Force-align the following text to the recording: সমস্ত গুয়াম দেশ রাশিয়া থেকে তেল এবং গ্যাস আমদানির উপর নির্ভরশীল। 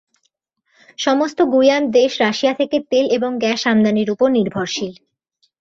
সমস্ত 0.99 1.39
গুয়াম 1.53 1.83
দেশ 1.97 2.11
রাশিয়া 2.21 2.53
থেকে 2.53 2.77
তেল 2.91 3.05
এবং 3.17 3.31
গ্যাস 3.37 3.61
আমদানির 3.67 4.09
উপর 4.09 4.27
নির্ভরশীল। 4.31 4.93